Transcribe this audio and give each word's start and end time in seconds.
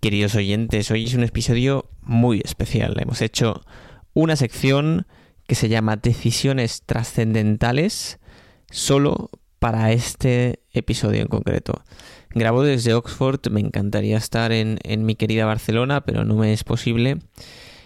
Queridos 0.00 0.34
oyentes, 0.34 0.90
hoy 0.90 1.04
es 1.04 1.12
un 1.12 1.24
episodio 1.24 1.90
muy 2.00 2.40
especial. 2.42 2.96
Hemos 2.98 3.20
hecho 3.20 3.60
una 4.14 4.34
sección 4.34 5.06
que 5.46 5.54
se 5.54 5.68
llama 5.68 5.96
Decisiones 5.96 6.84
trascendentales 6.86 8.18
solo 8.70 9.28
para 9.58 9.92
este 9.92 10.60
episodio 10.72 11.20
en 11.20 11.28
concreto. 11.28 11.84
Grabo 12.30 12.62
desde 12.62 12.94
Oxford, 12.94 13.40
me 13.50 13.60
encantaría 13.60 14.16
estar 14.16 14.52
en, 14.52 14.78
en 14.84 15.04
mi 15.04 15.16
querida 15.16 15.44
Barcelona, 15.44 16.00
pero 16.00 16.24
no 16.24 16.34
me 16.36 16.54
es 16.54 16.64
posible. 16.64 17.18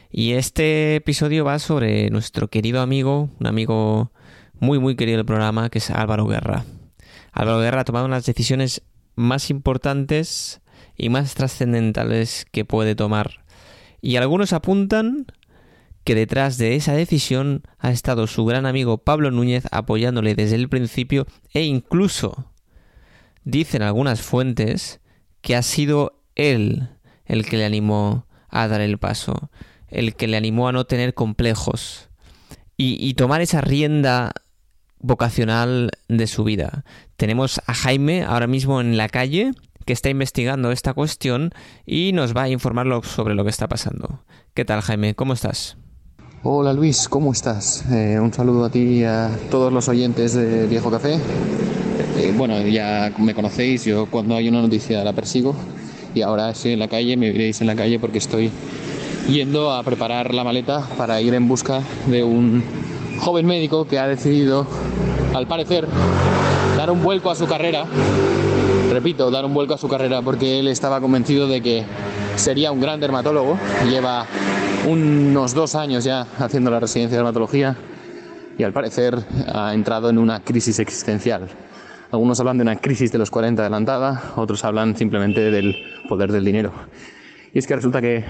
Y 0.09 0.35
este 0.35 0.95
episodio 0.95 1.45
va 1.45 1.59
sobre 1.59 2.11
nuestro 2.11 2.47
querido 2.47 2.81
amigo, 2.81 3.29
un 3.41 3.47
amigo 3.49 4.13
muy 4.61 4.79
muy 4.79 4.95
querido 4.95 5.17
del 5.17 5.27
programa, 5.27 5.69
que 5.69 5.79
es 5.79 5.91
Álvaro 5.91 6.29
Guerra. 6.29 6.65
Álvaro 7.33 7.59
Guerra 7.59 7.81
ha 7.81 7.85
tomado 7.85 8.07
unas 8.07 8.25
decisiones 8.25 8.83
más 9.17 9.51
importantes 9.51 10.61
y 10.97 11.09
más 11.09 11.35
trascendentales 11.35 12.47
que 12.51 12.65
puede 12.65 12.95
tomar. 12.95 13.45
Y 14.01 14.17
algunos 14.17 14.53
apuntan 14.53 15.27
que 16.05 16.15
detrás 16.15 16.59
de 16.59 16.77
esa 16.77 16.93
decisión 16.93 17.63
ha 17.79 17.91
estado 17.91 18.27
su 18.27 18.45
gran 18.45 18.67
amigo 18.67 18.99
Pablo 18.99 19.31
Núñez 19.31 19.65
apoyándole 19.71 20.35
desde 20.35 20.57
el 20.57 20.69
principio 20.69 21.27
e 21.53 21.63
incluso 21.63 22.53
dicen 23.45 23.83
algunas 23.83 24.21
fuentes 24.21 25.01
que 25.41 25.57
ha 25.57 25.63
sido 25.63 26.23
él 26.35 26.91
el 27.25 27.47
que 27.47 27.57
le 27.57 27.65
animó 27.65 28.27
a 28.49 28.69
dar 28.69 28.83
el 28.83 28.99
paso, 28.99 29.51
el 29.89 30.15
que 30.15 30.29
le 30.29 30.37
animó 30.37 30.69
a 30.69 30.73
no 30.73 30.85
tener 30.85 31.15
complejos 31.15 32.11
y, 32.77 32.97
y 33.01 33.15
tomar 33.15 33.41
esa 33.41 33.63
rienda 33.63 34.33
vocacional 34.99 35.91
de 36.09 36.27
su 36.27 36.45
vida. 36.45 36.85
Tenemos 37.17 37.61
a 37.67 37.75
Jaime 37.75 38.25
ahora 38.25 38.47
mismo 38.47 38.81
en 38.81 38.97
la 38.97 39.09
calle 39.09 39.53
que 39.85 39.93
está 39.93 40.11
investigando 40.11 40.71
esta 40.73 40.95
cuestión 40.95 41.51
y 41.87 42.13
nos 42.13 42.37
va 42.37 42.43
a 42.43 42.49
informar 42.49 42.87
sobre 43.05 43.35
lo 43.35 43.45
que 43.45 43.51
está 43.51 43.69
pasando. 43.69 44.25
¿Qué 44.55 44.65
tal, 44.65 44.81
Jaime? 44.81 45.15
¿Cómo 45.15 45.33
estás? 45.33 45.77
Hola 46.43 46.75
Luis, 46.75 47.09
¿cómo 47.09 47.33
estás? 47.33 47.85
Eh, 47.91 48.19
un 48.21 48.31
saludo 48.31 48.67
a 48.67 48.71
ti 48.71 48.81
y 48.81 49.05
a 49.05 49.31
todos 49.51 49.73
los 49.73 49.89
oyentes 49.89 50.35
de 50.35 50.67
Viejo 50.67 50.91
Café. 50.91 51.15
Eh, 52.19 52.35
bueno, 52.37 52.61
ya 52.67 53.13
me 53.19 53.35
conocéis, 53.35 53.85
yo 53.87 54.07
cuando 54.07 54.37
hay 54.37 54.49
una 54.49 54.61
noticia 54.61 55.03
la 55.03 55.15
persigo 55.15 55.55
y 56.15 56.21
ahora 56.21 56.51
estoy 56.51 56.73
en 56.73 56.81
la 56.81 56.89
calle, 56.89 57.17
me 57.17 57.33
veréis 57.33 57.63
en 57.63 57.67
la 57.67 57.75
calle 57.75 57.99
porque 57.99 58.19
estoy 58.19 58.51
yendo 59.27 59.73
a 59.73 59.83
preparar 59.83 60.35
la 60.35 60.45
maleta 60.45 60.87
para 60.99 61.21
ir 61.21 61.33
en 61.33 61.49
busca 61.49 61.81
de 62.09 62.23
un 62.23 62.63
joven 63.21 63.47
médico 63.47 63.87
que 63.87 63.99
ha 63.99 64.07
decidido, 64.07 64.67
al 65.35 65.47
parecer, 65.47 65.89
dar 66.77 66.91
un 66.91 67.03
vuelco 67.03 67.31
a 67.31 67.35
su 67.35 67.47
carrera 67.47 67.87
repito, 68.95 69.29
dar 69.29 69.45
un 69.45 69.53
vuelco 69.53 69.75
a 69.75 69.79
su 69.79 69.89
carrera 69.89 70.23
porque 70.23 70.61
él 70.61 70.69
estaba 70.69 71.01
convencido 71.01 71.49
de 71.49 71.61
que 71.61 71.85
sería 72.37 72.71
un 72.71 72.81
gran 72.81 73.01
dermatólogo. 73.01 73.59
Lleva 73.91 74.25
unos 74.87 75.53
dos 75.53 75.75
años 75.75 76.05
ya 76.05 76.29
haciendo 76.39 76.71
la 76.71 76.79
residencia 76.79 77.17
de 77.17 77.25
dermatología 77.25 77.77
y 78.57 78.63
al 78.63 78.73
parecer 78.73 79.19
ha 79.53 79.75
entrado 79.75 80.11
en 80.11 80.19
una 80.19 80.41
crisis 80.41 80.79
existencial. 80.79 81.49
Algunos 82.13 82.39
hablan 82.39 82.59
de 82.59 82.63
una 82.63 82.77
crisis 82.77 83.11
de 83.11 83.19
los 83.19 83.33
40 83.33 83.63
adelantada, 83.63 84.33
otros 84.37 84.65
hablan 84.65 84.97
simplemente 84.97 85.41
del 85.51 85.75
poder 86.09 86.31
del 86.31 86.45
dinero. 86.45 86.73
Y 87.53 87.59
es 87.59 87.67
que 87.67 87.75
resulta 87.75 88.01
que 88.01 88.25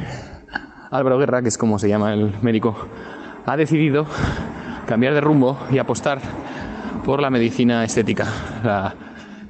Álvaro 0.91 1.19
Guerra, 1.19 1.43
que 1.43 1.49
es 1.49 1.59
como 1.59 1.78
se 1.78 1.91
llama 1.91 2.15
el 2.15 2.33
médico, 2.41 2.75
ha 3.44 3.56
decidido 3.59 4.06
cambiar 4.87 5.12
de 5.12 5.21
rumbo 5.21 5.59
y 5.71 5.77
apostar 5.77 6.21
por 7.05 7.21
la 7.21 7.28
medicina 7.28 7.84
estética, 7.84 8.27
la 8.65 8.94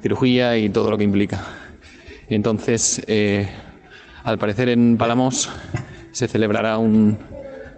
cirugía 0.05 0.55
y 0.55 0.69
todo 0.69 0.91
lo 0.91 0.99
que 0.99 1.03
implica. 1.03 1.43
entonces, 2.29 3.01
eh, 3.07 3.49
al 4.23 4.37
parecer 4.37 4.69
en 4.69 4.97
Palamos 4.97 5.49
se 6.11 6.27
celebrará 6.27 6.77
un 6.77 7.17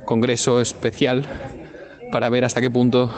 congreso 0.04 0.60
especial 0.60 1.26
para 2.12 2.28
ver 2.28 2.44
hasta 2.44 2.60
qué 2.60 2.70
punto 2.70 3.10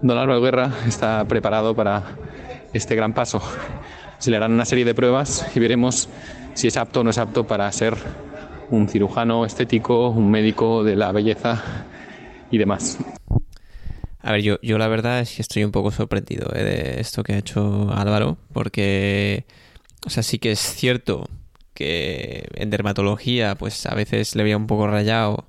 Don 0.00 0.18
Álvaro 0.18 0.40
Guerra 0.40 0.72
está 0.88 1.24
preparado 1.28 1.76
para 1.76 2.02
este 2.72 2.96
gran 2.96 3.12
paso. 3.14 3.40
Se 4.18 4.32
le 4.32 4.38
harán 4.38 4.50
una 4.50 4.64
serie 4.64 4.84
de 4.84 4.94
pruebas 4.96 5.46
y 5.54 5.60
veremos 5.60 6.08
si 6.54 6.66
es 6.66 6.76
apto 6.76 7.02
o 7.02 7.04
no 7.04 7.10
es 7.10 7.18
apto 7.18 7.46
para 7.46 7.70
ser 7.70 7.94
un 8.70 8.88
cirujano 8.88 9.46
estético, 9.46 10.08
un 10.08 10.32
médico 10.32 10.82
de 10.82 10.96
la 10.96 11.12
belleza 11.12 11.62
y 12.50 12.58
demás. 12.58 12.98
A 14.22 14.32
ver, 14.32 14.42
yo, 14.42 14.58
yo 14.62 14.78
la 14.78 14.88
verdad 14.88 15.20
es 15.20 15.34
que 15.34 15.42
estoy 15.42 15.64
un 15.64 15.72
poco 15.72 15.90
sorprendido 15.90 16.50
eh, 16.54 16.62
de 16.62 17.00
esto 17.00 17.22
que 17.24 17.34
ha 17.34 17.38
hecho 17.38 17.90
Álvaro, 17.92 18.38
porque, 18.52 19.46
o 20.06 20.10
sea, 20.10 20.22
sí 20.22 20.38
que 20.38 20.52
es 20.52 20.60
cierto 20.60 21.28
que 21.74 22.48
en 22.54 22.70
dermatología, 22.70 23.56
pues 23.56 23.86
a 23.86 23.94
veces 23.94 24.36
le 24.36 24.44
veía 24.44 24.56
un 24.56 24.66
poco 24.68 24.86
rayado 24.86 25.48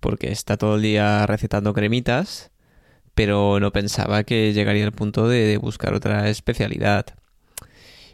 porque 0.00 0.32
está 0.32 0.56
todo 0.56 0.76
el 0.76 0.82
día 0.82 1.26
recetando 1.26 1.74
cremitas, 1.74 2.50
pero 3.14 3.60
no 3.60 3.72
pensaba 3.72 4.24
que 4.24 4.52
llegaría 4.54 4.84
al 4.86 4.92
punto 4.92 5.28
de, 5.28 5.40
de 5.46 5.58
buscar 5.58 5.94
otra 5.94 6.28
especialidad. 6.30 7.06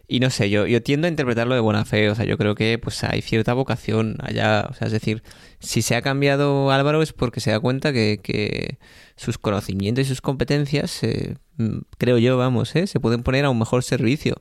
Y 0.06 0.20
no 0.20 0.28
sé, 0.30 0.50
yo, 0.50 0.66
yo 0.66 0.82
tiendo 0.82 1.06
a 1.06 1.10
interpretarlo 1.10 1.54
de 1.54 1.60
buena 1.60 1.84
fe, 1.84 2.10
o 2.10 2.14
sea, 2.14 2.26
yo 2.26 2.36
creo 2.36 2.54
que 2.54 2.78
pues 2.78 3.02
hay 3.04 3.22
cierta 3.22 3.54
vocación 3.54 4.16
allá, 4.20 4.66
o 4.70 4.74
sea, 4.74 4.86
es 4.86 4.92
decir, 4.92 5.22
si 5.60 5.80
se 5.80 5.96
ha 5.96 6.02
cambiado 6.02 6.70
Álvaro 6.70 7.00
es 7.02 7.12
porque 7.14 7.40
se 7.40 7.50
da 7.50 7.60
cuenta 7.60 7.92
que, 7.92 8.20
que 8.22 8.78
sus 9.16 9.38
conocimientos 9.38 10.04
y 10.04 10.08
sus 10.08 10.20
competencias, 10.20 11.02
eh, 11.02 11.36
mm, 11.56 11.78
creo 11.96 12.18
yo, 12.18 12.36
vamos, 12.36 12.76
eh, 12.76 12.86
se 12.86 13.00
pueden 13.00 13.22
poner 13.22 13.46
a 13.46 13.50
un 13.50 13.58
mejor 13.58 13.82
servicio. 13.82 14.34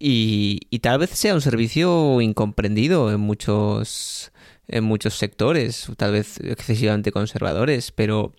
Y, 0.00 0.62
y 0.70 0.80
tal 0.80 0.98
vez 0.98 1.10
sea 1.10 1.34
un 1.34 1.40
servicio 1.40 2.20
incomprendido 2.20 3.12
en 3.12 3.20
muchos, 3.20 4.32
en 4.66 4.82
muchos 4.82 5.14
sectores, 5.14 5.88
tal 5.96 6.12
vez 6.12 6.40
excesivamente 6.40 7.12
conservadores, 7.12 7.92
pero 7.92 8.32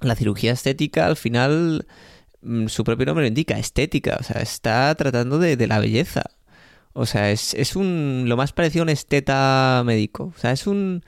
la 0.00 0.14
cirugía 0.16 0.52
estética 0.52 1.06
al 1.06 1.16
final 1.16 1.86
su 2.68 2.84
propio 2.84 3.06
nombre 3.06 3.24
lo 3.24 3.28
indica, 3.28 3.58
estética, 3.58 4.16
o 4.20 4.22
sea, 4.22 4.40
está 4.42 4.94
tratando 4.94 5.38
de, 5.38 5.66
la 5.66 5.78
belleza. 5.80 6.22
O 6.92 7.06
sea, 7.06 7.30
es, 7.30 7.54
es, 7.54 7.76
un 7.76 8.24
lo 8.26 8.36
más 8.36 8.52
parecido 8.52 8.82
a 8.82 8.84
un 8.84 8.88
esteta 8.88 9.82
médico. 9.84 10.32
O 10.36 10.38
sea, 10.38 10.52
es 10.52 10.66
un 10.66 11.04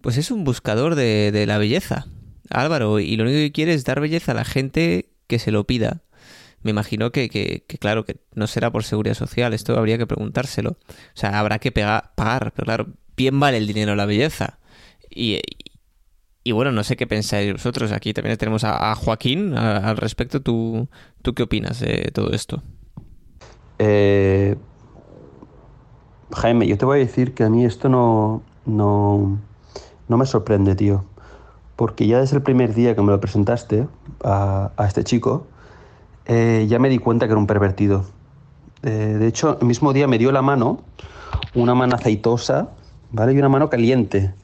pues 0.00 0.18
es 0.18 0.30
un 0.30 0.44
buscador 0.44 0.94
de, 0.94 1.32
de 1.32 1.46
la 1.46 1.58
belleza. 1.58 2.06
Álvaro, 2.50 3.00
y 3.00 3.16
lo 3.16 3.24
único 3.24 3.38
que 3.38 3.52
quiere 3.52 3.74
es 3.74 3.84
dar 3.84 4.00
belleza 4.00 4.32
a 4.32 4.34
la 4.34 4.44
gente 4.44 5.10
que 5.26 5.38
se 5.38 5.50
lo 5.50 5.64
pida. 5.64 6.02
Me 6.62 6.70
imagino 6.70 7.12
que, 7.12 7.28
que, 7.28 7.62
claro, 7.78 8.04
que 8.04 8.16
no 8.34 8.46
será 8.46 8.70
por 8.70 8.84
seguridad 8.84 9.14
social, 9.14 9.52
esto 9.52 9.78
habría 9.78 9.98
que 9.98 10.06
preguntárselo. 10.06 10.70
O 10.70 11.16
sea, 11.16 11.38
habrá 11.38 11.58
que 11.58 11.72
pagar, 11.72 12.52
pero 12.54 12.64
claro, 12.64 12.86
bien 13.16 13.38
vale 13.38 13.58
el 13.58 13.66
dinero 13.66 13.94
la 13.94 14.06
belleza. 14.06 14.58
Y, 15.10 15.40
y 16.46 16.52
bueno, 16.52 16.72
no 16.72 16.84
sé 16.84 16.96
qué 16.96 17.06
pensáis 17.06 17.54
vosotros. 17.54 17.90
Aquí 17.90 18.12
también 18.12 18.36
tenemos 18.36 18.64
a, 18.64 18.94
Joaquín 18.94 19.56
al 19.56 19.96
respecto. 19.96 20.42
¿Tú, 20.42 20.88
¿Tú 21.22 21.34
qué 21.34 21.42
opinas 21.42 21.80
de 21.80 22.10
todo 22.12 22.30
esto? 22.32 22.62
Eh, 23.78 24.54
Jaime, 26.32 26.66
yo 26.66 26.76
te 26.76 26.84
voy 26.84 26.98
a 26.98 27.00
decir 27.00 27.32
que 27.32 27.44
a 27.44 27.48
mí 27.48 27.64
esto 27.64 27.88
no, 27.88 28.42
no, 28.66 29.38
no, 30.06 30.16
me 30.18 30.26
sorprende, 30.26 30.74
tío. 30.74 31.06
Porque 31.76 32.06
ya 32.06 32.20
desde 32.20 32.36
el 32.36 32.42
primer 32.42 32.74
día 32.74 32.94
que 32.94 33.00
me 33.00 33.10
lo 33.10 33.20
presentaste 33.20 33.88
a, 34.22 34.70
este 34.86 35.02
chico, 35.02 35.46
eh, 36.26 36.66
ya 36.68 36.78
me 36.78 36.90
di 36.90 36.98
cuenta 36.98 37.26
que 37.26 37.32
era 37.32 37.38
un 37.38 37.46
pervertido. 37.46 38.04
Eh, 38.82 39.16
de 39.18 39.26
hecho, 39.26 39.58
el 39.58 39.66
mismo 39.66 39.94
día 39.94 40.06
me 40.06 40.18
dio 40.18 40.30
la 40.30 40.42
mano, 40.42 40.82
una 41.54 41.74
mano 41.74 41.96
aceitosa, 41.96 42.68
¿vale? 43.12 43.32
Y 43.32 43.38
una 43.38 43.48
mano 43.48 43.70
caliente 43.70 44.34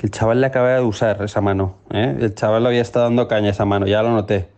que 0.00 0.06
el 0.06 0.12
chaval 0.12 0.40
le 0.40 0.46
acaba 0.46 0.70
de 0.70 0.80
usar 0.80 1.22
esa 1.22 1.42
mano. 1.42 1.74
¿eh? 1.92 2.16
El 2.18 2.34
chaval 2.34 2.62
le 2.62 2.70
había 2.70 2.80
estado 2.80 3.04
dando 3.04 3.28
caña 3.28 3.50
esa 3.50 3.66
mano, 3.66 3.86
ya 3.86 4.02
lo 4.02 4.10
noté. 4.10 4.48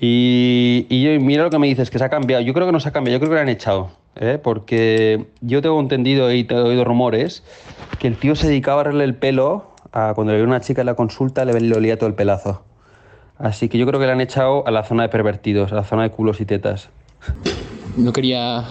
Y, 0.00 0.84
y 0.90 1.16
mira 1.20 1.44
lo 1.44 1.50
que 1.50 1.60
me 1.60 1.68
dices, 1.68 1.90
que 1.90 1.98
se 2.00 2.04
ha 2.04 2.08
cambiado. 2.08 2.42
Yo 2.42 2.52
creo 2.52 2.66
que 2.66 2.72
no 2.72 2.80
se 2.80 2.88
ha 2.88 2.92
cambiado, 2.92 3.14
yo 3.14 3.20
creo 3.20 3.30
que 3.30 3.34
lo 3.36 3.40
han 3.40 3.48
echado. 3.48 3.90
¿eh? 4.16 4.40
Porque 4.42 5.26
yo 5.42 5.62
tengo 5.62 5.78
entendido 5.78 6.32
y 6.32 6.44
he 6.50 6.54
oído 6.56 6.82
rumores 6.82 7.44
que 8.00 8.08
el 8.08 8.16
tío 8.16 8.34
se 8.34 8.48
dedicaba 8.48 8.78
a 8.78 8.80
arreglar 8.80 9.04
el 9.04 9.14
pelo 9.14 9.70
a 9.92 10.12
cuando 10.16 10.32
le 10.32 10.38
vio 10.38 10.48
una 10.48 10.60
chica 10.60 10.82
en 10.82 10.86
la 10.86 10.94
consulta 10.94 11.44
le, 11.44 11.60
le 11.60 11.76
olía 11.76 11.96
todo 11.96 12.08
el 12.08 12.14
pelazo. 12.14 12.64
Así 13.38 13.68
que 13.68 13.78
yo 13.78 13.86
creo 13.86 14.00
que 14.00 14.06
le 14.06 14.12
han 14.12 14.20
echado 14.20 14.66
a 14.66 14.72
la 14.72 14.82
zona 14.82 15.04
de 15.04 15.08
pervertidos, 15.08 15.70
a 15.70 15.76
la 15.76 15.84
zona 15.84 16.02
de 16.02 16.10
culos 16.10 16.40
y 16.40 16.46
tetas. 16.46 16.88
No 17.96 18.12
quería 18.12 18.64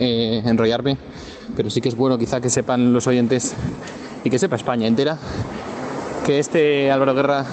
eh, 0.00 0.42
enrollarme, 0.44 0.98
pero 1.56 1.70
sí 1.70 1.80
que 1.80 1.88
es 1.88 1.96
bueno 1.96 2.18
quizá 2.18 2.42
que 2.42 2.50
sepan 2.50 2.92
los 2.92 3.06
oyentes 3.06 3.56
y 4.24 4.30
que 4.30 4.38
sepa 4.38 4.56
España 4.56 4.88
entera 4.88 5.18
que 6.24 6.38
este 6.38 6.90
Álvaro 6.90 7.14
Guerra 7.14 7.44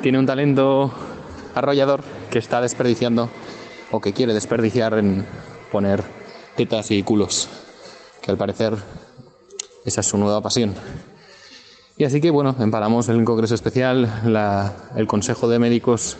tiene 0.00 0.18
un 0.18 0.26
talento 0.26 0.92
arrollador 1.54 2.02
que 2.30 2.38
está 2.38 2.60
desperdiciando 2.60 3.28
o 3.90 4.00
que 4.00 4.12
quiere 4.12 4.32
desperdiciar 4.32 4.94
en 4.94 5.26
poner 5.72 6.02
tetas 6.56 6.92
y 6.92 7.02
culos, 7.02 7.48
que 8.22 8.30
al 8.30 8.36
parecer 8.36 8.76
esa 9.84 10.00
es 10.00 10.06
su 10.06 10.16
nueva 10.16 10.40
pasión. 10.40 10.74
Y 11.96 12.04
así 12.04 12.20
que 12.20 12.30
bueno, 12.30 12.54
emparamos 12.60 13.08
el 13.08 13.24
Congreso 13.24 13.56
Especial, 13.56 14.08
el 14.94 15.06
Consejo 15.08 15.48
de 15.48 15.58
Médicos 15.58 16.16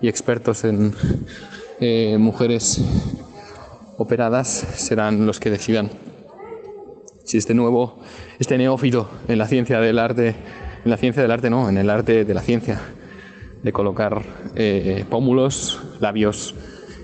y 0.00 0.08
expertos 0.08 0.64
en 0.64 0.94
eh, 1.78 2.16
mujeres 2.18 2.80
operadas 3.98 4.48
serán 4.48 5.26
los 5.26 5.38
que 5.38 5.50
decidan 5.50 5.90
si 7.24 7.38
este 7.38 7.54
nuevo, 7.54 7.98
este 8.38 8.56
neófito 8.58 9.10
en 9.28 9.38
la 9.38 9.48
ciencia 9.48 9.80
del 9.80 9.98
arte, 9.98 10.36
en 10.84 10.90
la 10.90 10.96
ciencia 10.96 11.22
del 11.22 11.30
arte 11.30 11.50
no, 11.50 11.68
en 11.68 11.78
el 11.78 11.90
arte 11.90 12.24
de 12.24 12.34
la 12.34 12.42
ciencia, 12.42 12.80
de 13.62 13.72
colocar 13.72 14.22
eh, 14.54 15.04
pómulos, 15.08 15.80
labios 16.00 16.54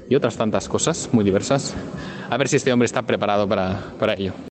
y 0.09 0.15
otras 0.15 0.37
tantas 0.37 0.69
cosas 0.69 1.09
muy 1.13 1.25
diversas, 1.25 1.75
a 2.29 2.37
ver 2.37 2.49
si 2.49 2.57
este 2.57 2.73
hombre 2.73 2.87
está 2.87 3.03
preparado 3.03 3.49
para, 3.49 3.95
para 3.99 4.15
ello. 4.15 4.35